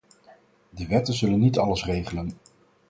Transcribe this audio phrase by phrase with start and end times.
[0.69, 2.31] De wetten zullen niet alles regelen.